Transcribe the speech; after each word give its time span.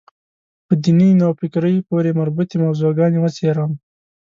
په 0.65 0.73
دیني 0.83 1.09
نوفکرۍ 1.21 1.77
پورې 1.87 2.09
مربوطې 2.19 2.55
موضوع 2.63 2.91
ګانې 2.97 3.19
وڅېړم. 3.21 3.71